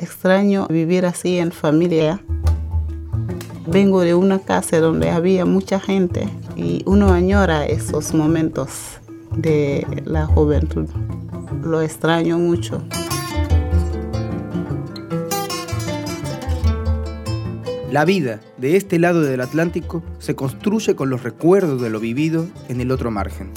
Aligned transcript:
Extraño 0.00 0.68
vivir 0.68 1.04
así 1.06 1.38
en 1.38 1.50
familia. 1.50 2.20
Vengo 3.66 4.02
de 4.02 4.14
una 4.14 4.38
casa 4.38 4.78
donde 4.78 5.10
había 5.10 5.44
mucha 5.44 5.80
gente 5.80 6.28
y 6.54 6.84
uno 6.86 7.12
añora 7.12 7.66
esos 7.66 8.14
momentos 8.14 9.00
de 9.36 9.84
la 10.04 10.26
juventud. 10.26 10.88
Lo 11.64 11.82
extraño 11.82 12.38
mucho. 12.38 12.80
La 17.90 18.04
vida 18.04 18.38
de 18.56 18.76
este 18.76 19.00
lado 19.00 19.22
del 19.22 19.40
Atlántico 19.40 20.04
se 20.20 20.36
construye 20.36 20.94
con 20.94 21.10
los 21.10 21.24
recuerdos 21.24 21.82
de 21.82 21.90
lo 21.90 21.98
vivido 21.98 22.46
en 22.68 22.80
el 22.80 22.92
otro 22.92 23.10
margen. 23.10 23.50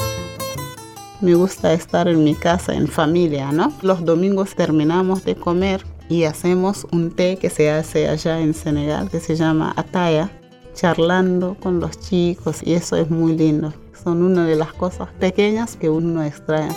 Me 1.22 1.36
gusta 1.36 1.72
estar 1.74 2.08
en 2.08 2.24
mi 2.24 2.34
casa 2.34 2.74
en 2.74 2.88
familia, 2.88 3.52
¿no? 3.52 3.72
Los 3.84 4.04
domingos 4.06 4.56
terminamos 4.56 5.24
de 5.24 5.36
comer 5.36 5.84
y 6.12 6.26
hacemos 6.26 6.86
un 6.92 7.12
té 7.12 7.38
que 7.38 7.50
se 7.50 7.72
hace 7.72 8.10
allá 8.10 8.42
en 8.42 8.54
Senegal 8.54 9.10
que 9.10 9.22
se 9.22 9.38
llama 9.38 9.74
ataya, 9.78 10.30
charlando 10.74 11.56
con 11.58 11.80
los 11.80 11.98
chicos 12.02 12.60
y 12.66 12.74
eso 12.74 12.98
es 12.98 13.10
muy 13.10 13.38
lindo. 13.38 13.74
Son 14.04 14.22
una 14.22 14.46
de 14.46 14.58
las 14.58 14.74
cosas 14.74 15.08
pequeñas 15.22 15.78
que 15.78 15.90
uno 15.90 16.22
extraña. 16.22 16.76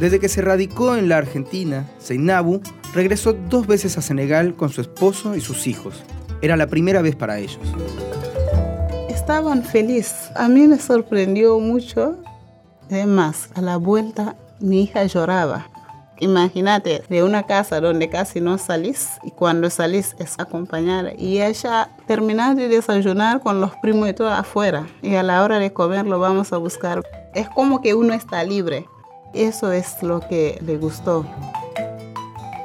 Desde 0.00 0.18
que 0.18 0.28
se 0.28 0.42
radicó 0.42 0.96
en 0.96 1.08
la 1.08 1.18
Argentina, 1.18 1.88
Seinabu 1.98 2.60
regresó 2.92 3.34
dos 3.34 3.68
veces 3.68 3.96
a 3.98 4.02
Senegal 4.02 4.56
con 4.56 4.70
su 4.70 4.80
esposo 4.80 5.36
y 5.36 5.40
sus 5.40 5.68
hijos. 5.68 6.02
Era 6.42 6.56
la 6.56 6.66
primera 6.66 7.02
vez 7.02 7.14
para 7.14 7.38
ellos. 7.38 7.60
Estaban 9.08 9.62
felices. 9.62 10.32
A 10.34 10.48
mí 10.48 10.66
me 10.66 10.80
sorprendió 10.80 11.60
mucho. 11.60 12.16
Además, 12.90 13.50
a 13.54 13.60
la 13.60 13.76
vuelta 13.76 14.34
mi 14.58 14.82
hija 14.82 15.04
lloraba. 15.04 15.70
Imagínate, 16.20 17.02
de 17.08 17.22
una 17.22 17.44
casa 17.44 17.80
donde 17.80 18.08
casi 18.08 18.40
no 18.40 18.58
salís 18.58 19.18
y 19.22 19.30
cuando 19.30 19.70
salís 19.70 20.16
es 20.18 20.34
acompañada. 20.38 21.12
Y 21.16 21.40
ella 21.40 21.90
terminaba 22.06 22.54
de 22.54 22.68
desayunar 22.68 23.40
con 23.40 23.60
los 23.60 23.76
primos 23.76 24.08
y 24.08 24.14
todo 24.14 24.28
afuera. 24.28 24.86
Y 25.00 25.14
a 25.14 25.22
la 25.22 25.44
hora 25.44 25.60
de 25.60 25.72
comer 25.72 26.06
lo 26.06 26.18
vamos 26.18 26.52
a 26.52 26.56
buscar. 26.56 27.02
Es 27.34 27.48
como 27.48 27.80
que 27.80 27.94
uno 27.94 28.14
está 28.14 28.42
libre. 28.42 28.86
Eso 29.32 29.70
es 29.70 30.02
lo 30.02 30.20
que 30.20 30.58
le 30.64 30.76
gustó. 30.76 31.24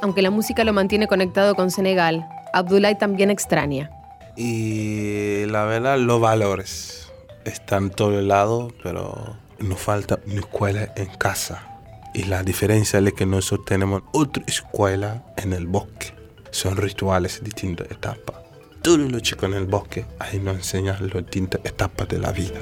Aunque 0.02 0.22
la 0.22 0.32
música 0.32 0.64
lo 0.64 0.74
mantiene 0.74 1.08
conectado 1.08 1.54
con 1.56 1.70
Senegal, 1.70 2.28
Abdullah 2.54 2.98
también 2.98 3.30
extraña. 3.30 3.92
Y 4.36 5.46
la 5.46 5.66
verdad, 5.66 6.00
los 6.00 6.20
valores 6.20 7.12
están 7.46 7.92
todo 7.92 8.18
el 8.18 8.30
lado, 8.30 8.70
pero 8.82 9.38
nos 9.60 9.80
falta 9.80 10.20
una 10.26 10.40
escuela 10.40 10.92
en 10.96 11.06
casa. 11.18 11.73
Y 12.14 12.24
la 12.24 12.44
diferencia 12.44 13.00
es 13.00 13.14
que 13.14 13.26
nosotros 13.26 13.66
tenemos 13.66 14.04
otra 14.12 14.44
escuela 14.46 15.24
en 15.38 15.54
el 15.54 15.66
bosque. 15.66 16.14
Son 16.52 16.78
rituales 16.78 17.40
de 17.40 17.46
distintas 17.46 17.90
etapas. 17.90 18.36
Todos 18.82 19.12
los 19.12 19.22
chicos 19.22 19.50
en 19.50 19.56
el 19.56 19.66
bosque 19.66 20.06
ahí 20.20 20.40
nos 20.40 20.58
enseñan 20.58 20.98
las 21.02 21.24
distintas 21.24 21.62
etapas 21.64 22.08
de 22.10 22.20
la 22.20 22.32
vida. 22.32 22.60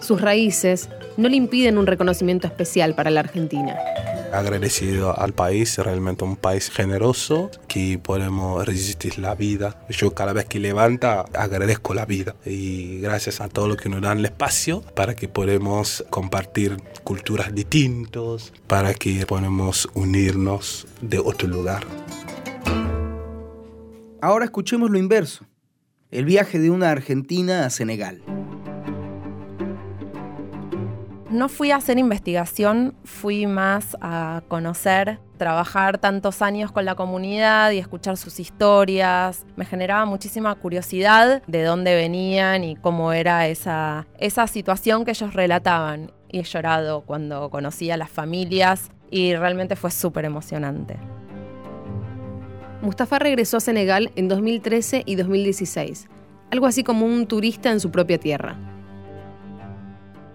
Sus 0.00 0.20
raíces 0.20 0.88
no 1.16 1.28
le 1.28 1.36
impiden 1.36 1.78
un 1.78 1.86
reconocimiento 1.86 2.46
especial 2.46 2.94
para 2.94 3.10
la 3.10 3.20
Argentina 3.20 3.76
agradecido 4.32 5.18
al 5.18 5.32
país, 5.32 5.78
realmente 5.78 6.24
un 6.24 6.36
país 6.36 6.70
generoso 6.70 7.50
que 7.68 7.98
podemos 7.98 8.66
resistir 8.66 9.18
la 9.18 9.34
vida. 9.34 9.84
Yo 9.88 10.14
cada 10.14 10.32
vez 10.32 10.46
que 10.46 10.58
levanta 10.58 11.24
agradezco 11.34 11.94
la 11.94 12.06
vida 12.06 12.36
y 12.44 13.00
gracias 13.00 13.40
a 13.40 13.48
todo 13.48 13.68
lo 13.68 13.76
que 13.76 13.88
nos 13.88 14.02
dan 14.02 14.18
el 14.18 14.26
espacio 14.26 14.82
para 14.94 15.14
que 15.14 15.28
podamos 15.28 16.04
compartir 16.10 16.76
culturas 17.04 17.54
distintas, 17.54 18.52
para 18.66 18.94
que 18.94 19.26
podamos 19.26 19.88
unirnos 19.94 20.86
de 21.00 21.18
otro 21.18 21.48
lugar. 21.48 21.84
Ahora 24.22 24.44
escuchemos 24.44 24.90
lo 24.90 24.98
inverso, 24.98 25.46
el 26.10 26.24
viaje 26.24 26.58
de 26.58 26.70
una 26.70 26.90
argentina 26.90 27.64
a 27.64 27.70
Senegal. 27.70 28.22
No 31.30 31.48
fui 31.48 31.70
a 31.70 31.76
hacer 31.76 31.96
investigación, 31.96 32.96
fui 33.04 33.46
más 33.46 33.96
a 34.00 34.42
conocer, 34.48 35.20
trabajar 35.36 35.98
tantos 35.98 36.42
años 36.42 36.72
con 36.72 36.84
la 36.84 36.96
comunidad 36.96 37.70
y 37.70 37.78
escuchar 37.78 38.16
sus 38.16 38.40
historias. 38.40 39.46
Me 39.54 39.64
generaba 39.64 40.06
muchísima 40.06 40.52
curiosidad 40.56 41.40
de 41.46 41.62
dónde 41.62 41.94
venían 41.94 42.64
y 42.64 42.74
cómo 42.74 43.12
era 43.12 43.46
esa, 43.46 44.08
esa 44.18 44.48
situación 44.48 45.04
que 45.04 45.12
ellos 45.12 45.32
relataban. 45.32 46.10
Y 46.28 46.40
he 46.40 46.42
llorado 46.42 47.02
cuando 47.02 47.48
conocí 47.48 47.92
a 47.92 47.96
las 47.96 48.10
familias 48.10 48.90
y 49.08 49.36
realmente 49.36 49.76
fue 49.76 49.92
súper 49.92 50.24
emocionante. 50.24 50.96
Mustafa 52.82 53.20
regresó 53.20 53.58
a 53.58 53.60
Senegal 53.60 54.10
en 54.16 54.26
2013 54.26 55.04
y 55.06 55.14
2016, 55.14 56.08
algo 56.50 56.66
así 56.66 56.82
como 56.82 57.06
un 57.06 57.26
turista 57.26 57.70
en 57.70 57.78
su 57.78 57.92
propia 57.92 58.18
tierra. 58.18 58.69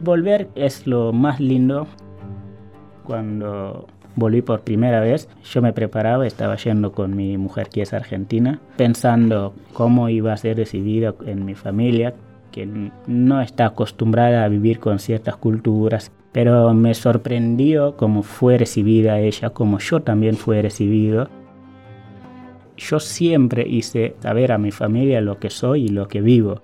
Volver 0.05 0.49
es 0.53 0.85
lo 0.85 1.11
más 1.13 1.39
lindo. 1.39 1.88
Cuando 3.05 3.88
volví 4.16 4.43
por 4.43 4.61
primera 4.61 4.99
vez, 4.99 5.27
yo 5.43 5.63
me 5.63 5.73
preparaba, 5.73 6.27
estaba 6.27 6.57
yendo 6.57 6.91
con 6.91 7.16
mi 7.16 7.39
mujer 7.39 7.69
que 7.69 7.81
es 7.81 7.91
argentina, 7.91 8.61
pensando 8.77 9.55
cómo 9.73 10.07
iba 10.09 10.31
a 10.31 10.38
ser 10.38 10.57
recibida 10.57 11.15
en 11.25 11.44
mi 11.44 11.55
familia, 11.55 12.13
que 12.51 12.91
no 13.07 13.41
está 13.41 13.65
acostumbrada 13.65 14.44
a 14.44 14.47
vivir 14.47 14.79
con 14.79 14.99
ciertas 14.99 15.38
culturas, 15.38 16.11
pero 16.31 16.71
me 16.75 16.94
sorprendió 16.94 17.97
cómo 17.97 18.21
fue 18.21 18.59
recibida 18.59 19.19
ella, 19.19 19.49
como 19.49 19.79
yo 19.79 20.01
también 20.01 20.35
fui 20.35 20.61
recibido. 20.61 21.29
Yo 22.77 22.99
siempre 22.99 23.67
hice 23.67 24.15
saber 24.19 24.51
a 24.51 24.59
mi 24.59 24.69
familia 24.69 25.19
lo 25.19 25.39
que 25.39 25.49
soy 25.49 25.85
y 25.85 25.89
lo 25.89 26.07
que 26.07 26.21
vivo. 26.21 26.61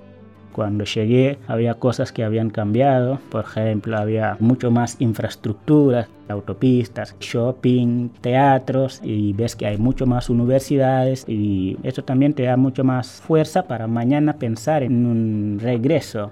Cuando 0.52 0.84
llegué 0.84 1.40
había 1.48 1.76
cosas 1.76 2.12
que 2.12 2.24
habían 2.24 2.50
cambiado, 2.50 3.20
por 3.30 3.46
ejemplo, 3.46 3.98
había 3.98 4.38
mucho 4.40 4.70
más 4.72 4.98
infraestructura, 5.00 6.08
autopistas, 6.28 7.16
shopping, 7.20 8.10
teatros 8.22 9.00
y 9.04 9.34
ves 9.34 9.56
que 9.56 9.66
hay 9.66 9.78
mucho 9.78 10.06
más 10.06 10.30
universidades 10.30 11.26
y 11.28 11.78
eso 11.84 12.04
también 12.04 12.34
te 12.34 12.44
da 12.44 12.58
mucho 12.58 12.84
más 12.84 13.22
fuerza 13.22 13.68
para 13.68 13.88
mañana 13.88 14.38
pensar 14.38 14.84
en 14.84 15.06
un 15.06 15.60
regreso. 15.62 16.32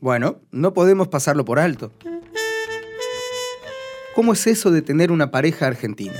Bueno, 0.00 0.40
no 0.50 0.72
podemos 0.72 1.08
pasarlo 1.08 1.44
por 1.44 1.58
alto. 1.58 1.92
¿Cómo 4.14 4.32
es 4.32 4.46
eso 4.46 4.70
de 4.70 4.82
tener 4.82 5.12
una 5.12 5.30
pareja 5.30 5.66
argentina? 5.66 6.16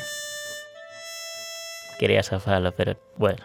Quería 1.98 2.22
zafarlo, 2.22 2.72
pero 2.72 2.96
bueno, 3.16 3.44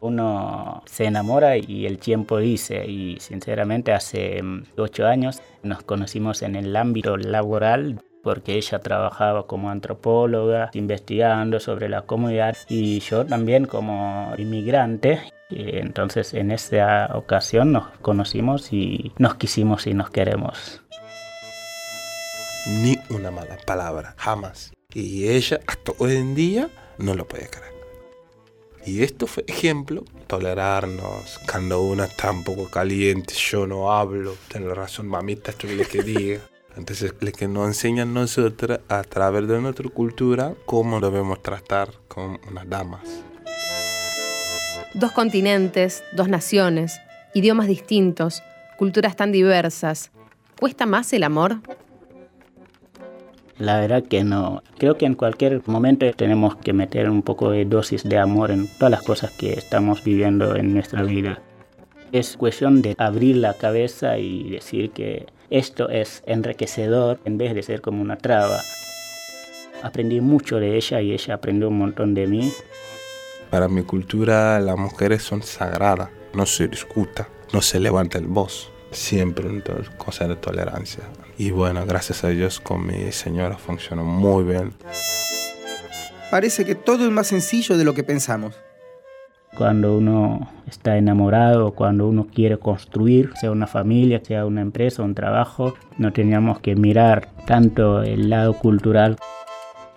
uno 0.00 0.82
se 0.86 1.04
enamora 1.04 1.56
y 1.56 1.86
el 1.86 1.98
tiempo 1.98 2.38
dice, 2.38 2.86
y 2.86 3.18
sinceramente 3.20 3.92
hace 3.92 4.42
mm, 4.42 4.64
ocho 4.76 5.06
años 5.06 5.42
nos 5.62 5.82
conocimos 5.82 6.42
en 6.42 6.56
el 6.56 6.74
ámbito 6.76 7.16
laboral 7.16 8.00
porque 8.22 8.56
ella 8.56 8.80
trabajaba 8.80 9.46
como 9.46 9.70
antropóloga, 9.70 10.70
investigando 10.74 11.60
sobre 11.60 11.88
la 11.88 12.02
comunidad 12.02 12.56
y 12.68 13.00
yo 13.00 13.24
también 13.24 13.66
como 13.66 14.32
inmigrante. 14.36 15.20
Entonces 15.50 16.34
en 16.34 16.50
esa 16.50 17.10
ocasión 17.14 17.72
nos 17.72 17.88
conocimos 18.02 18.72
y 18.72 19.12
nos 19.18 19.34
quisimos 19.36 19.86
y 19.86 19.94
nos 19.94 20.10
queremos. 20.10 20.82
Ni 22.66 22.98
una 23.08 23.30
mala 23.30 23.56
palabra, 23.66 24.14
jamás. 24.18 24.72
Y 24.92 25.28
ella 25.28 25.60
hasta 25.66 25.92
hoy 25.98 26.16
en 26.16 26.34
día 26.34 26.68
no 26.98 27.14
lo 27.14 27.26
puede 27.26 27.48
creer. 27.48 27.79
Y 28.86 29.02
esto 29.02 29.26
fue 29.26 29.44
ejemplo, 29.46 30.04
tolerarnos, 30.26 31.38
cuando 31.50 31.82
uno 31.82 32.04
está 32.04 32.30
un 32.30 32.44
poco 32.44 32.68
caliente, 32.68 33.34
yo 33.34 33.66
no 33.66 33.92
hablo, 33.92 34.36
tengo 34.48 34.72
razón, 34.74 35.06
mamita, 35.06 35.50
esto 35.50 35.66
es 35.66 35.88
que 35.88 36.02
diga. 36.02 36.40
Entonces, 36.76 37.12
lo 37.20 37.32
que 37.32 37.48
nos 37.48 37.66
enseñan 37.66 38.14
nosotros 38.14 38.80
a 38.88 39.02
través 39.02 39.46
de 39.48 39.60
nuestra 39.60 39.88
cultura 39.90 40.54
cómo 40.66 41.00
debemos 41.00 41.42
tratar 41.42 41.90
con 42.08 42.40
unas 42.48 42.68
damas. 42.68 43.02
Dos 44.94 45.12
continentes, 45.12 46.02
dos 46.12 46.28
naciones, 46.28 47.00
idiomas 47.34 47.66
distintos, 47.66 48.42
culturas 48.78 49.14
tan 49.14 49.30
diversas. 49.30 50.10
¿Cuesta 50.58 50.86
más 50.86 51.12
el 51.12 51.24
amor? 51.24 51.60
La 53.60 53.78
verdad 53.78 54.02
que 54.02 54.24
no. 54.24 54.62
Creo 54.78 54.96
que 54.96 55.04
en 55.04 55.14
cualquier 55.14 55.60
momento 55.66 56.10
tenemos 56.14 56.56
que 56.56 56.72
meter 56.72 57.10
un 57.10 57.20
poco 57.20 57.50
de 57.50 57.66
dosis 57.66 58.02
de 58.04 58.16
amor 58.16 58.50
en 58.50 58.66
todas 58.66 58.90
las 58.90 59.02
cosas 59.02 59.32
que 59.32 59.52
estamos 59.52 60.02
viviendo 60.02 60.56
en 60.56 60.72
nuestra 60.72 61.02
vida. 61.02 61.42
Es 62.10 62.38
cuestión 62.38 62.80
de 62.80 62.94
abrir 62.96 63.36
la 63.36 63.52
cabeza 63.52 64.16
y 64.16 64.48
decir 64.48 64.92
que 64.92 65.26
esto 65.50 65.90
es 65.90 66.22
enriquecedor 66.24 67.20
en 67.26 67.36
vez 67.36 67.54
de 67.54 67.62
ser 67.62 67.82
como 67.82 68.00
una 68.00 68.16
traba. 68.16 68.62
Aprendí 69.82 70.22
mucho 70.22 70.58
de 70.58 70.76
ella 70.76 71.02
y 71.02 71.12
ella 71.12 71.34
aprendió 71.34 71.68
un 71.68 71.78
montón 71.78 72.14
de 72.14 72.26
mí. 72.26 72.50
Para 73.50 73.68
mi 73.68 73.82
cultura 73.82 74.58
las 74.58 74.78
mujeres 74.78 75.22
son 75.22 75.42
sagradas, 75.42 76.08
no 76.32 76.46
se 76.46 76.66
discuta, 76.66 77.28
no 77.52 77.60
se 77.60 77.78
levanta 77.78 78.16
el 78.16 78.26
voz 78.26 78.72
siempre 78.90 79.48
entonces, 79.48 79.90
cosa 79.90 80.26
de 80.26 80.36
tolerancia. 80.36 81.04
Y 81.38 81.50
bueno, 81.50 81.84
gracias 81.86 82.24
a 82.24 82.28
Dios 82.28 82.60
con 82.60 82.86
mi 82.86 83.12
señora 83.12 83.56
funcionó 83.56 84.04
muy 84.04 84.44
bien. 84.44 84.72
parece 86.30 86.64
que 86.64 86.74
todo 86.74 87.04
es 87.04 87.10
más 87.10 87.28
sencillo 87.28 87.76
de 87.76 87.84
lo 87.84 87.94
que 87.94 88.04
pensamos. 88.04 88.54
Cuando 89.56 89.96
uno 89.96 90.48
está 90.68 90.96
enamorado, 90.96 91.72
cuando 91.72 92.06
uno 92.06 92.28
quiere 92.32 92.58
construir, 92.58 93.32
sea 93.40 93.50
una 93.50 93.66
familia, 93.66 94.20
sea 94.22 94.46
una 94.46 94.60
empresa, 94.60 95.02
un 95.02 95.14
trabajo, 95.14 95.74
no 95.98 96.12
teníamos 96.12 96.60
que 96.60 96.76
mirar 96.76 97.28
tanto 97.46 98.02
el 98.02 98.30
lado 98.30 98.54
cultural. 98.54 99.16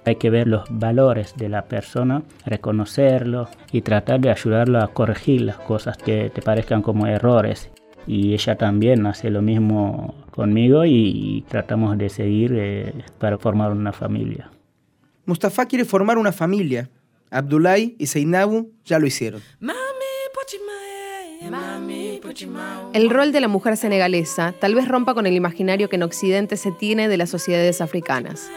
Hay 0.05 0.15
que 0.15 0.29
ver 0.29 0.47
los 0.47 0.63
valores 0.69 1.35
de 1.37 1.49
la 1.49 1.65
persona, 1.65 2.23
reconocerlos 2.45 3.49
y 3.71 3.81
tratar 3.81 4.19
de 4.19 4.31
ayudarlo 4.31 4.81
a 4.81 4.87
corregir 4.87 5.41
las 5.41 5.57
cosas 5.57 5.97
que 5.97 6.29
te 6.33 6.41
parezcan 6.41 6.81
como 6.81 7.07
errores. 7.07 7.69
Y 8.07 8.33
ella 8.33 8.57
también 8.57 9.05
hace 9.05 9.29
lo 9.29 9.41
mismo 9.41 10.15
conmigo 10.31 10.85
y, 10.85 11.45
tratamos 11.47 11.97
de 11.97 12.09
seguir 12.09 12.53
eh, 12.55 12.93
para 13.19 13.37
formar 13.37 13.71
una 13.71 13.93
familia. 13.93 14.51
Mustafa 15.25 15.65
quiere 15.65 15.85
formar 15.85 16.17
una 16.17 16.31
familia. 16.31 16.89
Abdullah 17.31 17.77
y 17.77 18.05
Seinabu 18.05 18.71
ya 18.85 18.99
lo 18.99 19.07
hicieron. 19.07 19.41
El 22.93 23.09
rol 23.09 23.31
de 23.31 23.41
la 23.41 23.47
mujer 23.47 23.77
senegalesa 23.77 24.53
tal 24.59 24.75
vez 24.75 24.87
rompa 24.87 25.13
con 25.13 25.25
el 25.25 25.33
imaginario 25.33 25.89
que 25.89 25.95
en 25.95 26.03
Occidente 26.03 26.57
se 26.57 26.71
tiene 26.71 27.07
de 27.07 27.17
las 27.17 27.29
sociedades 27.29 27.81
africanas. 27.81 28.49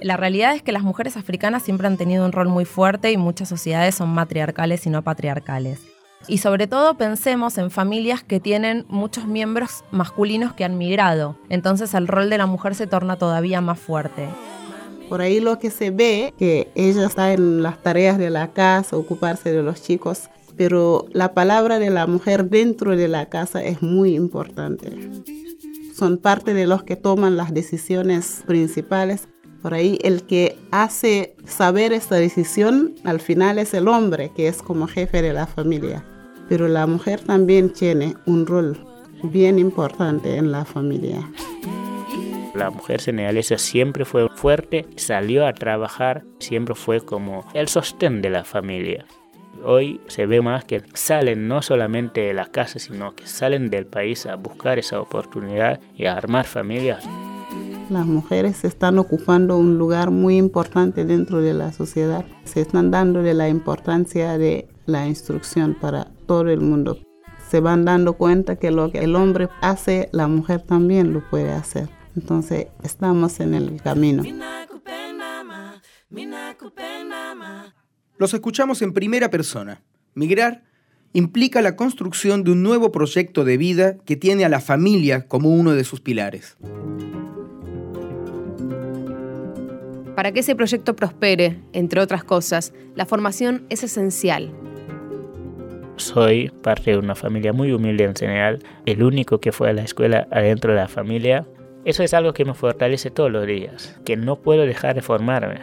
La 0.00 0.16
realidad 0.16 0.54
es 0.54 0.62
que 0.62 0.72
las 0.72 0.82
mujeres 0.82 1.16
africanas 1.16 1.62
siempre 1.62 1.86
han 1.86 1.96
tenido 1.96 2.24
un 2.26 2.32
rol 2.32 2.48
muy 2.48 2.64
fuerte 2.64 3.10
y 3.10 3.16
muchas 3.16 3.48
sociedades 3.48 3.94
son 3.94 4.10
matriarcales 4.10 4.86
y 4.86 4.90
no 4.90 5.02
patriarcales. 5.02 5.93
Y 6.26 6.38
sobre 6.38 6.66
todo 6.66 6.94
pensemos 6.94 7.58
en 7.58 7.70
familias 7.70 8.22
que 8.22 8.40
tienen 8.40 8.86
muchos 8.88 9.26
miembros 9.26 9.84
masculinos 9.90 10.54
que 10.54 10.64
han 10.64 10.78
migrado. 10.78 11.36
Entonces 11.48 11.94
el 11.94 12.08
rol 12.08 12.30
de 12.30 12.38
la 12.38 12.46
mujer 12.46 12.74
se 12.74 12.86
torna 12.86 13.16
todavía 13.16 13.60
más 13.60 13.78
fuerte. 13.78 14.28
Por 15.08 15.20
ahí 15.20 15.38
lo 15.40 15.58
que 15.58 15.70
se 15.70 15.90
ve, 15.90 16.32
que 16.38 16.70
ella 16.74 17.06
está 17.06 17.32
en 17.32 17.62
las 17.62 17.82
tareas 17.82 18.16
de 18.18 18.30
la 18.30 18.52
casa, 18.52 18.96
ocuparse 18.96 19.52
de 19.52 19.62
los 19.62 19.82
chicos, 19.82 20.30
pero 20.56 21.06
la 21.12 21.34
palabra 21.34 21.78
de 21.78 21.90
la 21.90 22.06
mujer 22.06 22.48
dentro 22.48 22.96
de 22.96 23.08
la 23.08 23.26
casa 23.26 23.62
es 23.62 23.82
muy 23.82 24.14
importante. 24.14 24.90
Son 25.94 26.16
parte 26.18 26.54
de 26.54 26.66
los 26.66 26.82
que 26.82 26.96
toman 26.96 27.36
las 27.36 27.52
decisiones 27.52 28.42
principales. 28.46 29.28
Por 29.62 29.74
ahí 29.74 29.98
el 30.02 30.24
que 30.24 30.56
hace 30.70 31.36
saber 31.44 31.92
esta 31.92 32.16
decisión 32.16 32.94
al 33.04 33.20
final 33.20 33.58
es 33.58 33.74
el 33.74 33.88
hombre, 33.88 34.32
que 34.34 34.48
es 34.48 34.62
como 34.62 34.86
jefe 34.86 35.22
de 35.22 35.32
la 35.32 35.46
familia. 35.46 36.04
Pero 36.48 36.68
la 36.68 36.86
mujer 36.86 37.20
también 37.20 37.72
tiene 37.72 38.14
un 38.26 38.46
rol 38.46 38.78
bien 39.22 39.58
importante 39.58 40.36
en 40.36 40.52
la 40.52 40.64
familia. 40.64 41.28
La 42.54 42.70
mujer 42.70 43.00
senegalesa 43.00 43.58
siempre 43.58 44.04
fue 44.04 44.28
fuerte, 44.28 44.86
salió 44.96 45.46
a 45.46 45.52
trabajar, 45.52 46.24
siempre 46.38 46.74
fue 46.74 47.00
como 47.00 47.44
el 47.52 47.66
sostén 47.68 48.22
de 48.22 48.30
la 48.30 48.44
familia. 48.44 49.06
Hoy 49.64 50.00
se 50.06 50.26
ve 50.26 50.40
más 50.40 50.64
que 50.64 50.82
salen 50.92 51.48
no 51.48 51.62
solamente 51.62 52.20
de 52.20 52.34
la 52.34 52.46
casa, 52.46 52.78
sino 52.78 53.14
que 53.14 53.26
salen 53.26 53.70
del 53.70 53.86
país 53.86 54.26
a 54.26 54.36
buscar 54.36 54.78
esa 54.78 55.00
oportunidad 55.00 55.80
y 55.96 56.06
a 56.06 56.16
armar 56.16 56.44
familias. 56.44 57.04
Las 57.90 58.06
mujeres 58.06 58.64
están 58.64 58.98
ocupando 58.98 59.58
un 59.58 59.76
lugar 59.76 60.10
muy 60.10 60.38
importante 60.38 61.04
dentro 61.04 61.42
de 61.42 61.52
la 61.52 61.70
sociedad. 61.72 62.24
Se 62.44 62.62
están 62.62 62.90
dando 62.90 63.20
la 63.22 63.48
importancia 63.48 64.38
de 64.38 64.68
la 64.86 65.06
instrucción 65.06 65.76
para 65.78 66.06
todo 66.26 66.48
el 66.48 66.60
mundo. 66.60 66.98
Se 67.50 67.60
van 67.60 67.84
dando 67.84 68.14
cuenta 68.14 68.56
que 68.56 68.70
lo 68.70 68.90
que 68.90 69.00
el 69.00 69.14
hombre 69.14 69.48
hace, 69.60 70.08
la 70.12 70.28
mujer 70.28 70.62
también 70.62 71.12
lo 71.12 71.28
puede 71.28 71.52
hacer. 71.52 71.88
Entonces 72.16 72.68
estamos 72.82 73.38
en 73.40 73.54
el 73.54 73.82
camino. 73.82 74.22
Los 78.16 78.32
escuchamos 78.32 78.80
en 78.80 78.92
primera 78.92 79.28
persona. 79.28 79.82
Migrar 80.14 80.62
implica 81.12 81.60
la 81.60 81.76
construcción 81.76 82.44
de 82.44 82.52
un 82.52 82.62
nuevo 82.62 82.90
proyecto 82.92 83.44
de 83.44 83.58
vida 83.58 83.98
que 83.98 84.16
tiene 84.16 84.44
a 84.44 84.48
la 84.48 84.60
familia 84.60 85.28
como 85.28 85.50
uno 85.50 85.72
de 85.72 85.84
sus 85.84 86.00
pilares. 86.00 86.56
Para 90.14 90.32
que 90.32 90.40
ese 90.40 90.54
proyecto 90.54 90.94
prospere, 90.94 91.60
entre 91.72 92.00
otras 92.00 92.24
cosas, 92.24 92.72
la 92.94 93.06
formación 93.06 93.66
es 93.68 93.82
esencial. 93.82 94.52
Soy 95.96 96.50
parte 96.62 96.90
de 96.90 96.98
una 96.98 97.14
familia 97.14 97.52
muy 97.52 97.72
humilde 97.72 98.04
en 98.04 98.16
Senegal, 98.16 98.62
el 98.86 99.02
único 99.02 99.38
que 99.38 99.52
fue 99.52 99.70
a 99.70 99.72
la 99.72 99.82
escuela 99.82 100.26
adentro 100.30 100.72
de 100.72 100.78
la 100.78 100.88
familia 100.88 101.46
eso 101.84 102.02
es 102.02 102.14
algo 102.14 102.32
que 102.32 102.46
me 102.46 102.54
fortalece 102.54 103.10
todos 103.10 103.30
los 103.30 103.46
días, 103.46 104.00
que 104.06 104.16
no 104.16 104.36
puedo 104.36 104.64
dejar 104.64 104.94
de 104.94 105.02
formarme. 105.02 105.60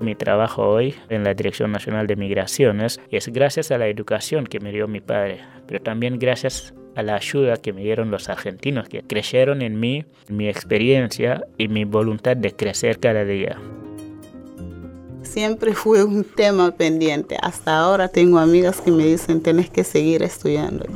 Mi 0.00 0.14
trabajo 0.14 0.66
hoy 0.66 0.94
en 1.10 1.22
la 1.22 1.34
Dirección 1.34 1.70
Nacional 1.70 2.06
de 2.06 2.16
Migraciones 2.16 2.98
es 3.10 3.28
gracias 3.28 3.70
a 3.70 3.76
la 3.76 3.88
educación 3.88 4.46
que 4.46 4.58
me 4.58 4.72
dio 4.72 4.88
mi 4.88 5.00
padre, 5.00 5.40
pero 5.66 5.82
también 5.82 6.18
gracias 6.18 6.72
a 6.94 7.02
la 7.02 7.14
ayuda 7.14 7.56
que 7.56 7.72
me 7.72 7.82
dieron 7.82 8.10
los 8.10 8.28
argentinos 8.28 8.88
que 8.88 9.02
creyeron 9.02 9.62
en 9.62 9.78
mí, 9.78 10.04
mi 10.28 10.48
experiencia 10.48 11.44
y 11.56 11.68
mi 11.68 11.84
voluntad 11.84 12.36
de 12.36 12.52
crecer 12.52 12.98
cada 12.98 13.24
día. 13.24 13.58
Siempre 15.22 15.74
fue 15.74 16.02
un 16.04 16.24
tema 16.24 16.70
pendiente. 16.70 17.36
Hasta 17.42 17.78
ahora 17.78 18.08
tengo 18.08 18.38
amigas 18.38 18.80
que 18.80 18.90
me 18.90 19.04
dicen, 19.04 19.42
tienes 19.42 19.68
que 19.68 19.84
seguir 19.84 20.22
estudiando. 20.22 20.86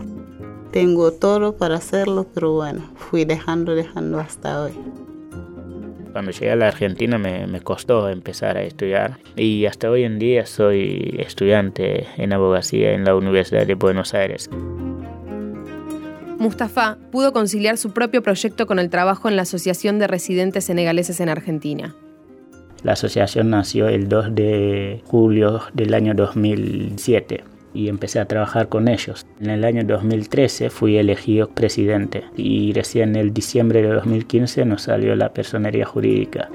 Tengo 0.73 1.13
todo 1.13 1.57
para 1.57 1.77
hacerlo, 1.77 2.27
pero 2.33 2.55
bueno, 2.55 2.91
fui 2.97 3.27
dejando, 3.27 3.75
dejando 3.75 4.19
hasta 4.19 4.63
hoy. 4.63 4.73
Cuando 6.13 6.31
llegué 6.31 6.51
a 6.51 6.57
la 6.57 6.69
Argentina 6.69 7.19
me, 7.19 7.47
me, 7.47 7.61
costó 7.61 8.09
empezar 8.09 8.57
a 8.57 8.63
estudiar 8.63 9.19
y 9.37 9.67
hasta 9.67 9.91
hoy 9.91 10.05
en 10.05 10.19
día 10.19 10.45
soy 10.45 11.15
estudiante 11.19 12.07
en 12.17 12.33
abogacía 12.33 12.93
en 12.93 13.05
la 13.05 13.15
Universidad 13.15 13.67
de 13.67 13.75
Buenos 13.75 14.13
Aires. 14.13 14.51
Mustafa 16.43 16.99
pudo 17.13 17.33
conciliar 17.33 17.79
su 17.79 17.93
propio 17.93 18.21
proyecto 18.21 18.67
con 18.67 18.81
el 18.81 18.91
trabajo 18.91 19.29
en 19.29 19.37
la 19.37 19.43
Asociación 19.43 20.01
de 20.01 20.09
Residentes 20.09 20.65
Senegaleses 20.65 21.21
en 21.21 21.29
Argentina. 21.29 21.95
La 22.83 22.95
asociación 22.95 23.51
nació 23.51 23.87
el 23.87 24.09
2 24.09 24.35
de 24.35 25.03
julio 25.07 25.61
del 25.73 25.95
año 25.95 26.15
2007 26.15 27.45
y 27.75 27.89
empecé 27.89 28.19
a 28.19 28.25
trabajar 28.25 28.69
con 28.69 28.89
ellos. 28.89 29.25
En 29.41 29.51
el 29.51 29.65
año 29.65 29.85
2013 29.85 30.69
fui 30.69 30.97
elegido 30.97 31.49
presidente 31.49 32.25
y 32.37 32.73
recién 32.73 33.11
en 33.11 33.17
el 33.17 33.33
diciembre 33.33 33.81
de 33.81 33.91
2015 33.91 34.65
nos 34.65 34.83
salió 34.83 35.15
la 35.15 35.33
personería 35.33 35.87
jurídica. 35.87 36.49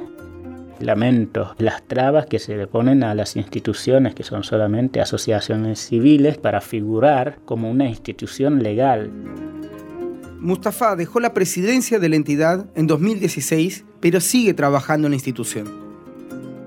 Lamento 0.80 1.56
las 1.58 1.82
trabas 1.88 2.26
que 2.28 2.40
se 2.40 2.56
le 2.56 2.68
ponen 2.68 3.04
a 3.04 3.16
las 3.16 3.36
instituciones 3.36 4.14
que 4.14 4.24
son 4.24 4.44
solamente 4.44 5.02
asociaciones 5.02 5.80
civiles 5.80 6.38
para 6.38 6.60
figurar 6.62 7.38
como 7.46 7.72
una 7.72 7.88
institución 7.88 8.62
legal. 8.62 9.10
Mustafa 10.40 10.96
dejó 10.96 11.20
la 11.20 11.34
presidencia 11.34 11.98
de 11.98 12.10
la 12.10 12.16
entidad 12.16 12.68
en 12.76 12.86
2016, 12.86 13.86
pero 14.00 14.22
sigue 14.22 14.54
trabajando 14.54 15.08
en 15.08 15.12
la 15.12 15.16
institución. 15.16 15.88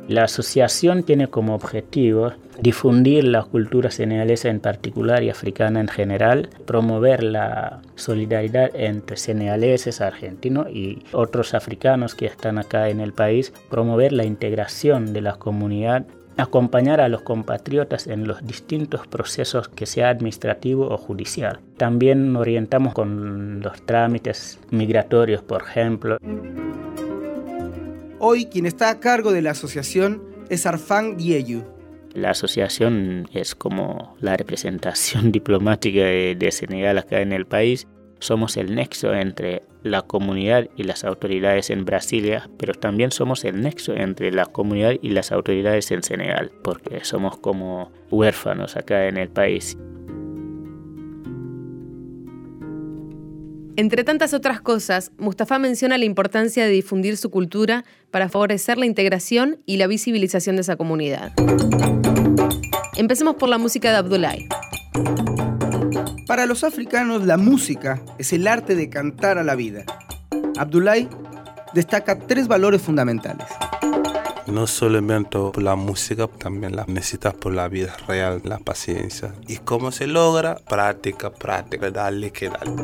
La 0.09 0.25
asociación 0.25 1.05
tiene 1.05 1.29
como 1.29 1.55
objetivo 1.55 2.33
difundir 2.61 3.23
la 3.23 3.45
cultura 3.45 3.93
senegalesa 3.93 4.49
en 4.49 4.59
particular 4.59 5.23
y 5.23 5.31
africana 5.31 5.81
en 5.81 5.87
general, 5.87 6.50
promover 6.67 7.23
la 7.23 7.81
solidaridad 7.95 8.75
entre 8.75 9.17
senegaleses, 9.17 10.00
argentinos 10.00 10.69
y 10.69 11.05
otros 11.12 11.55
africanos 11.55 12.17
que 12.17 12.27
están 12.27 12.59
acá 12.59 12.89
en 12.89 12.99
el 12.99 13.12
país, 13.12 13.53
promover 13.71 14.12
la 14.12 14.25
integración 14.25 15.12
de 15.12 15.21
la 15.21 15.37
comunidad 15.37 16.07
acompañar 16.40 17.00
a 17.00 17.09
los 17.09 17.23
compatriotas 17.23 18.06
en 18.06 18.26
los 18.26 18.47
distintos 18.47 19.06
procesos 19.06 19.68
que 19.68 19.87
sea 19.87 20.09
administrativo 20.09 20.88
o 20.88 20.97
judicial. 20.97 21.61
También 21.76 22.37
orientamos 22.37 22.94
con 22.94 23.61
los 23.61 23.85
trámites 23.87 24.59
migratorios, 24.70 25.42
por 25.42 25.62
ejemplo. 25.62 26.18
Hoy 28.18 28.47
quien 28.47 28.66
está 28.66 28.90
a 28.90 29.00
cargo 29.00 29.32
de 29.32 29.42
la 29.42 29.52
asociación 29.52 30.23
es 30.50 30.66
Arfan 30.66 31.16
Dieyu. 31.16 31.62
La 32.12 32.30
asociación 32.30 33.28
es 33.32 33.54
como 33.54 34.16
la 34.20 34.37
representación 34.37 35.32
diplomática 35.32 36.00
de, 36.00 36.49
Senegal 36.50 36.99
acá 36.99 37.20
en 37.20 37.32
el 37.32 37.47
país. 37.47 37.87
Somos 38.21 38.59
el 38.59 38.75
nexo 38.75 39.15
entre 39.15 39.62
la 39.83 40.03
comunidad 40.03 40.69
y 40.77 40.85
las 40.85 41.05
autoridades 41.05 41.71
en 41.71 41.87
Brasilia, 41.87 42.50
pero 42.59 42.75
también 42.75 43.12
somos 43.12 43.45
el 43.45 43.62
nexo 43.62 43.95
entre 43.95 44.31
la 44.31 44.45
comunidad 44.45 44.93
y 45.00 45.09
las 45.11 45.33
autoridades 45.33 45.91
en 45.91 46.03
Senegal, 46.03 46.53
porque 46.62 47.03
somos 47.03 47.39
como 47.39 47.91
huérfanos 48.11 48.77
acá 48.77 49.09
en 49.09 49.17
el 49.17 49.31
país. 49.31 49.79
Entre 53.77 54.05
tantas 54.05 54.35
otras 54.35 54.61
cosas, 54.61 55.12
Mustafa 55.17 55.59
menciona 55.59 55.97
la 55.97 56.05
importancia 56.05 56.65
de 56.65 56.71
difundir 56.71 57.17
su 57.17 57.31
cultura 57.31 57.87
para 58.11 58.29
favorecer 58.29 58.77
la 58.77 58.85
integración 58.85 59.61
y 59.65 59.79
la 59.79 59.87
visibilización 59.87 60.57
de 60.57 60.62
esa 60.62 60.77
comunidad. 60.77 61.33
Empecemos 62.99 63.37
por 63.37 63.49
la 63.49 63.57
música 63.57 63.91
de 63.91 63.97
Abdullahi. 63.97 64.47
Para 66.30 66.46
los 66.46 66.62
africanos, 66.62 67.25
la 67.25 67.37
música 67.37 68.00
es 68.16 68.32
el 68.32 68.46
arte 68.46 68.76
de 68.76 68.88
cantar 68.88 69.37
a 69.37 69.42
la 69.42 69.56
vida. 69.56 69.82
Abdullahi 70.56 71.08
destaca 71.75 72.20
tres 72.20 72.46
valores 72.46 72.80
fundamentales. 72.80 73.49
No 74.46 74.68
solamente 74.68 75.37
por 75.37 75.60
la 75.60 75.75
música, 75.75 76.28
también 76.28 76.76
la 76.76 76.84
necesitas 76.87 77.34
por 77.34 77.52
la 77.52 77.66
vida 77.66 77.96
real, 78.06 78.42
la 78.44 78.58
paciencia. 78.58 79.34
¿Y 79.49 79.56
cómo 79.56 79.90
se 79.90 80.06
logra? 80.06 80.54
Práctica, 80.54 81.32
práctica, 81.32 81.90
dale 81.90 82.30
que 82.30 82.49
dale. 82.49 82.76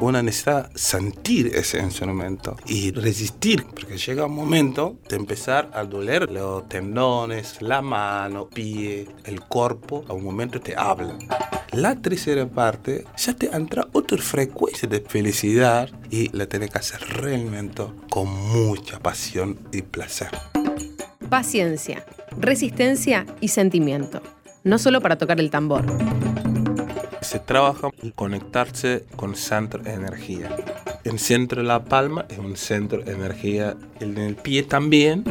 Una 0.00 0.20
necesita 0.20 0.68
sentir 0.74 1.54
ese 1.54 1.78
instrumento 1.78 2.56
y 2.66 2.90
resistir, 2.90 3.66
porque 3.66 3.98
llega 3.98 4.26
un 4.26 4.34
momento 4.34 4.96
de 5.08 5.14
empezar 5.14 5.70
a 5.74 5.84
doler 5.84 6.28
los 6.28 6.68
tendones, 6.68 7.62
la 7.62 7.82
mano, 7.82 8.48
pie, 8.48 9.06
el 9.26 9.42
cuerpo, 9.42 10.04
a 10.08 10.12
un 10.12 10.24
momento 10.24 10.60
te 10.60 10.74
habla. 10.76 11.16
La 11.72 11.94
tercera 11.94 12.46
parte 12.48 13.04
ya 13.16 13.32
te 13.32 13.54
entra 13.54 13.86
otra 13.92 14.18
frecuencia 14.18 14.88
de 14.88 15.00
felicidad 15.00 15.88
y 16.10 16.28
la 16.36 16.46
tienes 16.46 16.70
que 16.70 16.78
hacer 16.78 17.00
realmente 17.00 17.84
con 18.10 18.28
mucha 18.28 18.98
pasión 18.98 19.56
y 19.70 19.82
placer. 19.82 20.30
Paciencia, 21.28 22.04
resistencia 22.36 23.24
y 23.40 23.48
sentimiento. 23.48 24.20
No 24.64 24.78
solo 24.78 25.00
para 25.00 25.16
tocar 25.16 25.38
el 25.38 25.50
tambor. 25.50 25.86
Se 27.20 27.38
trabaja 27.38 27.90
en 28.02 28.10
conectarse 28.10 29.04
con 29.14 29.36
centro 29.36 29.80
de 29.80 29.92
energía. 29.92 30.48
El 31.04 31.20
centro 31.20 31.62
de 31.62 31.68
la 31.68 31.84
palma 31.84 32.26
es 32.28 32.38
un 32.38 32.56
centro 32.56 33.00
de 33.00 33.12
energía. 33.12 33.76
En 34.00 34.18
el 34.18 34.34
pie 34.34 34.64
también. 34.64 35.22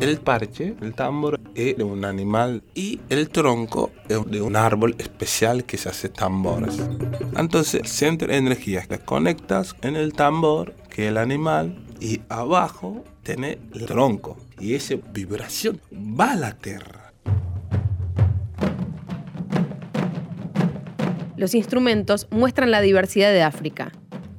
El 0.00 0.18
parche, 0.18 0.74
el 0.80 0.94
tambor, 0.94 1.38
es 1.54 1.76
de 1.76 1.84
un 1.84 2.06
animal. 2.06 2.62
Y 2.74 3.00
el 3.10 3.28
tronco 3.28 3.90
es 4.08 4.24
de 4.30 4.40
un 4.40 4.56
árbol 4.56 4.94
especial 4.98 5.64
que 5.64 5.76
se 5.76 5.90
hace 5.90 6.08
tambores. 6.08 6.80
Entonces, 7.36 7.82
el 7.82 7.86
centro 7.86 8.28
de 8.28 8.38
energía 8.38 8.82
te 8.88 8.98
conectas 8.98 9.76
en 9.82 9.96
el 9.96 10.14
tambor, 10.14 10.74
que 10.88 11.04
es 11.04 11.08
el 11.10 11.18
animal, 11.18 11.84
y 12.00 12.22
abajo 12.30 13.04
tiene 13.22 13.58
el 13.74 13.84
tronco. 13.84 14.38
Y 14.58 14.74
esa 14.74 14.94
vibración 15.12 15.82
va 15.92 16.32
a 16.32 16.36
la 16.36 16.52
tierra. 16.54 17.12
Los 21.36 21.54
instrumentos 21.54 22.26
muestran 22.30 22.70
la 22.70 22.80
diversidad 22.80 23.32
de 23.32 23.42
África, 23.42 23.92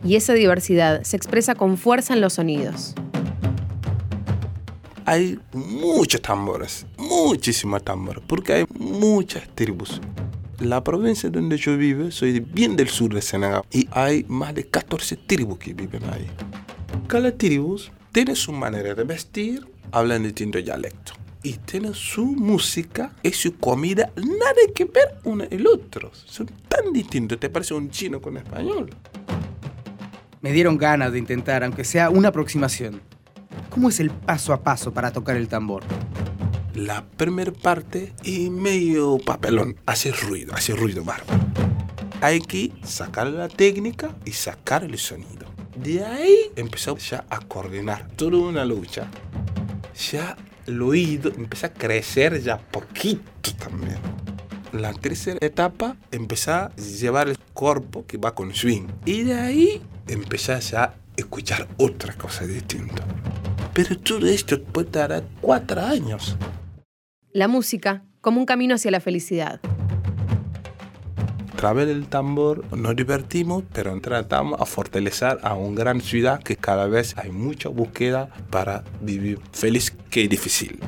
y 0.04 0.16
esa 0.16 0.34
diversidad 0.34 1.04
se 1.04 1.18
expresa 1.18 1.54
con 1.54 1.78
fuerza 1.78 2.16
en 2.16 2.22
los 2.22 2.34
sonidos. 2.34 2.96
Hay 5.06 5.40
muchos 5.54 6.22
tambores, 6.22 6.86
muchísimos 6.98 7.84
tambores, 7.84 8.24
porque 8.28 8.54
hay 8.54 8.66
muchas 8.78 9.48
tribus. 9.56 10.00
La 10.60 10.84
provincia 10.84 11.30
donde 11.30 11.58
yo 11.58 11.76
vivo, 11.76 12.12
soy 12.12 12.40
bien 12.40 12.76
del 12.76 12.88
sur 12.88 13.14
de 13.14 13.22
Senegal, 13.22 13.64
y 13.72 13.88
hay 13.92 14.26
más 14.28 14.54
de 14.54 14.68
14 14.68 15.18
tribus 15.18 15.58
que 15.58 15.74
viven 15.74 16.04
ahí. 16.06 16.28
Cada 17.08 17.32
tribu 17.32 17.80
tiene 18.12 18.36
su 18.36 18.52
manera 18.52 18.94
de 18.94 19.04
vestir, 19.04 19.68
hablan 19.92 20.24
distinto 20.24 20.60
dialecto. 20.60 21.14
Y 21.44 21.54
tienen 21.54 21.96
su 21.96 22.24
música 22.24 23.16
y 23.24 23.32
su 23.32 23.58
comida, 23.58 24.12
nada 24.16 24.62
que 24.76 24.86
ver 24.86 25.18
uno 25.24 25.46
el 25.50 25.66
otro. 25.66 26.12
Son 26.14 26.46
tan 26.68 26.94
distintos, 26.94 27.40
te 27.40 27.50
parece 27.50 27.74
un 27.74 27.90
chino 27.90 28.22
con 28.22 28.38
español. 28.38 28.92
Me 30.42 30.52
dieron 30.52 30.78
ganas 30.78 31.12
de 31.12 31.18
intentar, 31.18 31.64
aunque 31.64 31.84
sea 31.84 32.12
una 32.12 32.28
aproximación. 32.28 33.02
¿Cómo 33.72 33.88
es 33.88 34.02
el 34.02 34.12
paso 34.12 34.52
a 34.52 34.64
paso 34.64 34.94
para 34.94 35.12
tocar 35.12 35.38
el 35.38 35.48
tambor? 35.48 35.84
La 36.76 37.06
primera 37.06 37.54
parte 37.54 38.12
es 38.22 38.52
medio 38.52 39.18
papelón, 39.18 39.78
hace 39.86 40.12
ruido, 40.12 40.54
hace 40.54 40.76
ruido 40.76 41.06
bárbaro. 41.06 41.40
Hay 42.20 42.42
que 42.42 42.74
sacar 42.84 43.28
la 43.28 43.48
técnica 43.48 44.14
y 44.26 44.34
sacar 44.34 44.84
el 44.84 44.98
sonido. 44.98 45.48
De 45.78 46.04
ahí 46.04 46.52
empezó 46.58 46.98
ya 46.98 47.24
a 47.30 47.40
coordinar, 47.40 48.10
toda 48.18 48.40
una 48.40 48.66
lucha. 48.66 49.08
Ya 50.12 50.36
el 50.68 50.82
oído 50.82 51.32
empezó 51.34 51.68
a 51.68 51.70
crecer 51.70 52.42
ya 52.42 52.58
poquito 52.58 53.54
también. 53.58 54.00
La 54.74 54.92
tercera 54.92 55.40
etapa 55.40 55.96
empezó 56.12 56.52
a 56.52 56.76
llevar 56.76 57.30
el 57.30 57.38
cuerpo 57.54 58.06
que 58.06 58.18
va 58.18 58.36
con 58.36 58.54
swing. 58.54 58.88
Y 59.06 59.24
de 59.24 59.34
ahí 59.34 59.82
empezó 60.08 60.60
ya 60.60 60.84
a 60.84 60.94
escuchar 61.16 61.70
otra 61.78 62.14
cosa 62.16 62.46
distinta. 62.46 63.06
Pero 63.74 63.98
todo 63.98 64.28
esto 64.28 64.62
puede 64.62 64.90
tardar 64.90 65.24
cuatro 65.40 65.82
años. 65.82 66.36
La 67.32 67.48
música 67.48 68.04
como 68.20 68.40
un 68.40 68.46
camino 68.46 68.76
hacia 68.76 68.92
la 68.92 69.00
felicidad. 69.00 69.62
A 71.54 71.56
través 71.56 71.88
del 71.88 72.08
tambor 72.08 72.66
nos 72.76 72.96
divertimos, 72.96 73.64
pero 73.72 73.98
tratamos 74.02 74.60
a 74.60 74.66
fortalecer 74.66 75.38
a 75.44 75.54
una 75.54 75.80
gran 75.80 76.02
ciudad 76.02 76.42
que 76.42 76.56
cada 76.56 76.88
vez 76.88 77.16
hay 77.18 77.32
mucha 77.32 77.70
búsqueda 77.70 78.30
para 78.50 78.84
vivir 79.00 79.40
feliz 79.54 79.96
que 80.10 80.28
difícil. 80.28 80.80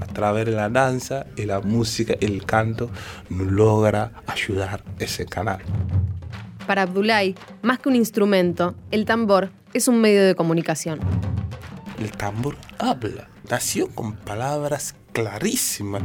A 0.00 0.06
través 0.06 0.46
de 0.46 0.52
la 0.52 0.70
danza 0.70 1.26
y 1.36 1.44
la 1.44 1.60
música 1.60 2.14
y 2.18 2.24
el 2.24 2.46
canto 2.46 2.88
nos 3.28 3.48
logra 3.50 4.12
ayudar 4.26 4.82
ese 5.00 5.26
canal. 5.26 5.58
Para 6.66 6.82
Abdullah, 6.82 7.22
más 7.62 7.80
que 7.80 7.88
un 7.88 7.96
instrumento, 7.96 8.74
el 8.90 9.04
tambor 9.04 9.50
es 9.74 9.88
un 9.88 10.00
medio 10.00 10.24
de 10.24 10.34
comunicación. 10.34 11.00
El 11.98 12.12
tambor 12.12 12.56
habla, 12.78 13.28
nació 13.48 13.88
con 13.88 14.16
palabras 14.16 14.94
clarísimas. 15.12 16.02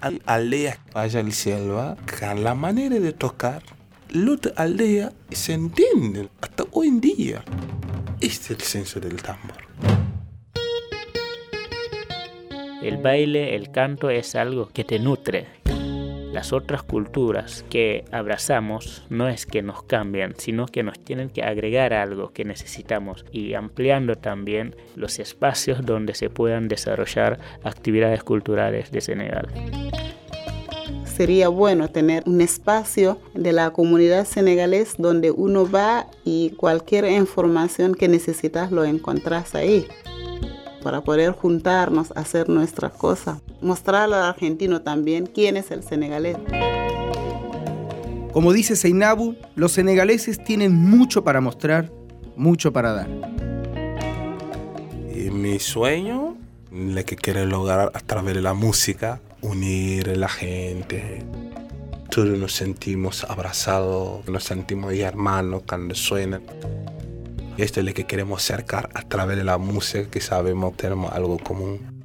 Hay 0.00 0.22
aldeas 0.24 0.78
allá 0.94 1.20
en 1.20 1.32
selva 1.32 1.96
que 2.06 2.32
la 2.34 2.54
manera 2.54 3.00
de 3.00 3.12
tocar, 3.12 3.62
la 4.10 4.32
otra 4.32 4.52
aldea 4.56 5.12
se 5.30 5.54
entienden 5.54 6.30
hasta 6.40 6.64
hoy 6.70 6.88
en 6.88 7.00
día. 7.00 7.44
Este 8.20 8.52
es 8.54 8.60
el 8.60 8.60
senso 8.60 9.00
del 9.00 9.20
tambor. 9.20 9.56
El 12.82 12.98
baile, 12.98 13.56
el 13.56 13.70
canto 13.72 14.10
es 14.10 14.34
algo 14.34 14.68
que 14.68 14.84
te 14.84 14.98
nutre. 14.98 15.46
Las 16.32 16.54
otras 16.54 16.82
culturas 16.82 17.62
que 17.68 18.06
abrazamos 18.10 19.04
no 19.10 19.28
es 19.28 19.44
que 19.44 19.60
nos 19.60 19.82
cambian, 19.82 20.34
sino 20.38 20.64
que 20.64 20.82
nos 20.82 20.98
tienen 20.98 21.28
que 21.28 21.42
agregar 21.42 21.92
algo 21.92 22.32
que 22.32 22.46
necesitamos 22.46 23.26
y 23.30 23.52
ampliando 23.52 24.16
también 24.16 24.74
los 24.96 25.18
espacios 25.18 25.84
donde 25.84 26.14
se 26.14 26.30
puedan 26.30 26.68
desarrollar 26.68 27.38
actividades 27.64 28.24
culturales 28.24 28.90
de 28.90 29.02
Senegal. 29.02 29.48
Sería 31.04 31.48
bueno 31.48 31.88
tener 31.88 32.22
un 32.26 32.40
espacio 32.40 33.18
de 33.34 33.52
la 33.52 33.70
comunidad 33.70 34.24
senegalés 34.24 34.94
donde 34.96 35.30
uno 35.30 35.70
va 35.70 36.06
y 36.24 36.52
cualquier 36.56 37.04
información 37.10 37.94
que 37.94 38.08
necesitas 38.08 38.72
lo 38.72 38.84
encontrás 38.84 39.54
ahí 39.54 39.86
para 40.82 41.02
poder 41.02 41.32
juntarnos, 41.32 42.12
hacer 42.16 42.48
nuestras 42.48 42.92
cosas, 42.92 43.40
mostrarle 43.62 44.16
al 44.16 44.24
argentino 44.24 44.82
también 44.82 45.26
quién 45.26 45.56
es 45.56 45.70
el 45.70 45.82
senegalés. 45.82 46.36
Como 48.32 48.52
dice 48.52 48.76
Seinabu, 48.76 49.36
los 49.54 49.72
senegaleses 49.72 50.42
tienen 50.42 50.74
mucho 50.74 51.22
para 51.22 51.40
mostrar, 51.40 51.92
mucho 52.36 52.72
para 52.72 52.92
dar. 52.92 53.08
Y 55.14 55.30
mi 55.30 55.58
sueño, 55.58 56.36
lo 56.70 57.04
que 57.04 57.16
quiero 57.16 57.44
lograr 57.44 57.92
a 57.92 58.00
través 58.00 58.34
de 58.34 58.40
la 58.40 58.54
música, 58.54 59.20
unir 59.42 60.08
a 60.08 60.14
la 60.14 60.28
gente. 60.28 61.22
Todos 62.10 62.38
nos 62.38 62.52
sentimos 62.52 63.24
abrazados, 63.24 64.26
nos 64.26 64.44
sentimos 64.44 64.94
hermanos 64.94 65.62
cuando 65.68 65.94
suenan. 65.94 66.42
Y 67.58 67.62
esto 67.62 67.80
es 67.80 67.86
lo 67.86 67.92
que 67.92 68.04
queremos 68.04 68.42
acercar 68.42 68.88
a 68.94 69.02
través 69.02 69.36
de 69.36 69.44
la 69.44 69.58
música, 69.58 70.10
que 70.10 70.22
sabemos 70.22 70.72
que 70.72 70.84
tenemos 70.84 71.12
algo 71.12 71.36
común. 71.38 72.01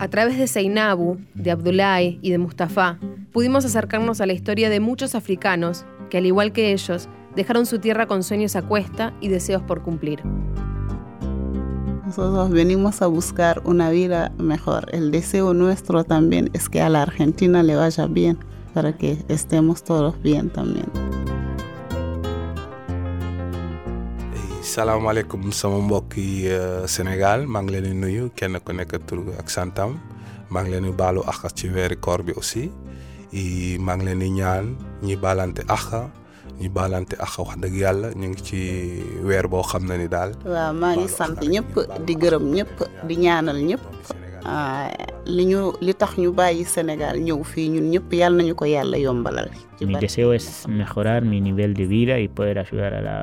A 0.00 0.08
través 0.08 0.38
de 0.38 0.46
Seinabu, 0.46 1.18
de 1.34 1.50
Abdoulaye 1.50 2.18
y 2.22 2.30
de 2.30 2.38
Mustafa, 2.38 2.98
pudimos 3.32 3.66
acercarnos 3.66 4.22
a 4.22 4.26
la 4.26 4.32
historia 4.32 4.70
de 4.70 4.80
muchos 4.80 5.14
africanos 5.14 5.84
que, 6.08 6.16
al 6.16 6.24
igual 6.24 6.52
que 6.52 6.72
ellos, 6.72 7.10
dejaron 7.36 7.66
su 7.66 7.80
tierra 7.80 8.06
con 8.06 8.22
sueños 8.22 8.56
a 8.56 8.62
cuesta 8.62 9.12
y 9.20 9.28
deseos 9.28 9.60
por 9.60 9.82
cumplir. 9.82 10.22
Nosotros 12.06 12.48
venimos 12.48 13.02
a 13.02 13.08
buscar 13.08 13.60
una 13.66 13.90
vida 13.90 14.32
mejor. 14.38 14.88
El 14.90 15.10
deseo 15.10 15.52
nuestro 15.52 16.02
también 16.02 16.48
es 16.54 16.70
que 16.70 16.80
a 16.80 16.88
la 16.88 17.02
Argentina 17.02 17.62
le 17.62 17.76
vaya 17.76 18.06
bien, 18.06 18.38
para 18.72 18.96
que 18.96 19.18
estemos 19.28 19.84
todos 19.84 20.18
bien 20.22 20.48
también. 20.48 20.86
Salaamaaleykum 24.70 25.50
sama 25.52 25.78
mbokk 25.82 26.14
yi 26.16 26.46
Sénégal. 26.86 27.46
Maa 27.46 27.62
ngi 27.62 27.72
leen 27.72 27.84
di 27.90 27.94
nuyu. 27.94 28.30
Kenn 28.38 28.54
ku 28.64 28.72
nekk 28.72 28.92
tur 29.06 29.18
ak 29.38 29.50
santam. 29.50 29.98
Maa 30.50 30.62
ngi 30.62 30.70
leen 30.70 30.84
di 30.86 30.92
baalu 30.94 31.20
àq 31.26 31.50
ci 31.58 31.66
weeri 31.74 31.96
koor 31.98 32.22
bi 32.22 32.32
aussi. 32.38 32.70
Maa 33.82 33.96
ngi 33.98 34.04
leen 34.06 34.18
di 34.22 34.28
ñaan 34.38 34.66
ñi 35.02 35.16
baalante 35.16 35.62
àq 35.66 35.86
ñi 36.60 36.68
baalante 36.68 37.14
àq 37.18 37.34
wax 37.42 37.56
dëgg 37.62 37.74
yàlla 37.82 38.08
ñu 38.14 38.26
ngi 38.30 38.42
ci 38.46 38.58
weer 39.26 39.48
boo 39.50 39.62
xam 39.62 39.86
ne 39.88 39.96
ni 39.98 40.08
daal. 40.08 40.30
waaw 40.46 40.72
maa 40.74 40.94
ngi 40.96 41.08
sant 41.08 41.40
ñëpp 41.52 41.72
di 42.06 42.14
gërëm 42.22 42.44
ñëpp 42.56 42.74
di 43.08 43.14
ñaanal 43.24 43.58
ñëpp. 43.68 43.82
Li 45.26 45.44
ñu 45.50 45.72
li 45.80 45.92
tax 45.94 46.12
ñu 46.22 46.30
bàyyi 46.32 46.64
Sénégal 46.64 47.18
ñëw 47.18 47.42
fii 47.44 47.68
ñun 47.74 47.90
ñëpp 47.90 48.08
yàlla 48.12 48.38
nañu 48.42 48.54
ko 48.54 48.64
yàlla 48.64 48.96
yombalal. 48.98 49.50
Mi 49.80 49.94
deseo 49.98 50.32
es 50.32 50.66
mejorar 50.68 51.22
mi 51.24 51.40
nivel 51.40 51.74
de 51.74 51.86
vida 51.86 52.18
y 52.20 52.28
poder 52.28 52.58
ayudar 52.58 52.94
a 52.94 53.00
la 53.00 53.16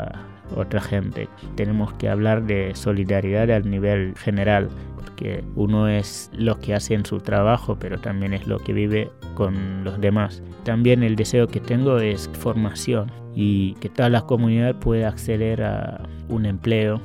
otra 0.56 0.82
gente. 0.82 1.28
Tenemos 1.56 1.94
que 1.94 2.10
hablar 2.10 2.44
de 2.44 2.74
solidaridad 2.76 3.50
al 3.52 3.70
nivel 3.70 4.16
general, 4.18 4.70
porque 4.96 5.44
uno 5.56 5.88
es 5.88 6.30
lo 6.34 6.60
que 6.60 6.74
hace 6.74 6.94
en 6.94 7.06
su 7.06 7.20
trabajo, 7.20 7.78
pero 7.80 8.00
también 8.00 8.34
es 8.34 8.48
lo 8.48 8.60
que 8.60 8.74
vive 8.74 9.10
con 9.36 9.84
los 9.84 10.00
demás. 10.00 10.42
También 10.64 11.04
el 11.04 11.16
deseo 11.16 11.48
que 11.48 11.60
tengo 11.60 12.00
es 12.00 12.30
formación 12.34 13.12
y 13.36 13.74
que 13.76 13.90
toda 13.90 14.10
la 14.10 14.22
comunidad 14.22 14.76
pueda 14.76 15.10
acceder 15.10 15.64
a 15.64 16.02
un 16.30 16.46
empleo. 16.46 17.02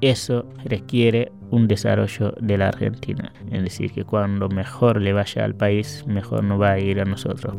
Eso 0.00 0.46
requiere 0.64 1.32
un 1.50 1.68
desarrollo 1.68 2.34
de 2.40 2.58
la 2.58 2.68
Argentina. 2.68 3.32
Es 3.50 3.62
decir, 3.62 3.92
que 3.92 4.04
cuando 4.04 4.48
mejor 4.48 5.00
le 5.00 5.12
vaya 5.12 5.44
al 5.44 5.54
país, 5.54 6.04
mejor 6.06 6.44
nos 6.44 6.60
va 6.60 6.72
a 6.72 6.78
ir 6.78 7.00
a 7.00 7.04
nosotros. 7.04 7.56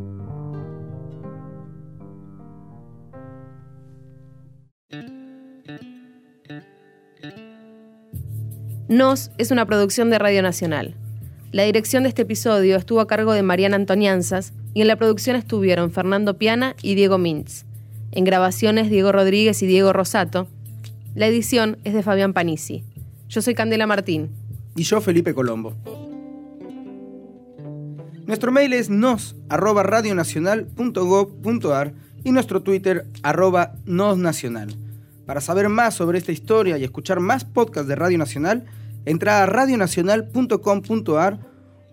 Nos 8.89 9.31
es 9.37 9.51
una 9.51 9.65
producción 9.65 10.09
de 10.09 10.17
Radio 10.17 10.41
Nacional. 10.41 10.95
La 11.51 11.63
dirección 11.63 12.03
de 12.03 12.09
este 12.09 12.21
episodio 12.21 12.77
estuvo 12.77 13.01
a 13.01 13.07
cargo 13.07 13.33
de 13.33 13.43
Mariana 13.43 13.75
Antonianzas 13.75 14.53
y 14.73 14.79
en 14.79 14.87
la 14.87 14.95
producción 14.95 15.35
estuvieron 15.35 15.91
Fernando 15.91 16.37
Piana 16.37 16.73
y 16.81 16.95
Diego 16.95 17.17
Mintz. 17.17 17.65
En 18.13 18.23
grabaciones 18.23 18.89
Diego 18.89 19.11
Rodríguez 19.11 19.61
y 19.61 19.67
Diego 19.67 19.91
Rosato. 19.91 20.47
La 21.15 21.27
edición 21.27 21.79
es 21.83 21.93
de 21.93 22.01
Fabián 22.01 22.31
Panisi. 22.31 22.85
Yo 23.27 23.41
soy 23.41 23.55
Candela 23.55 23.87
Martín. 23.87 24.29
Y 24.77 24.83
yo 24.83 25.01
Felipe 25.01 25.33
Colombo. 25.33 25.73
Nuestro 28.25 28.53
mail 28.53 28.71
es 28.71 28.89
nos 28.89 29.35
y 32.23 32.31
nuestro 32.31 32.61
Twitter 32.63 33.05
arroba 33.21 33.73
nosnacional. 33.85 34.73
Para 35.25 35.41
saber 35.41 35.67
más 35.67 35.93
sobre 35.93 36.19
esta 36.19 36.31
historia 36.31 36.77
y 36.77 36.85
escuchar 36.85 37.19
más 37.19 37.43
podcasts 37.43 37.89
de 37.89 37.95
Radio 37.95 38.17
Nacional, 38.17 38.65
entra 39.07 39.41
a 39.41 39.45
radionacional.com.ar 39.45 41.39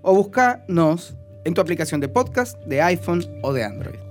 o 0.02 0.14
busca 0.14 0.64
Nos 0.68 1.14
en 1.44 1.54
tu 1.54 1.60
aplicación 1.60 2.00
de 2.00 2.08
podcast 2.08 2.58
de 2.64 2.82
iPhone 2.82 3.22
o 3.42 3.52
de 3.52 3.64
Android. 3.64 4.03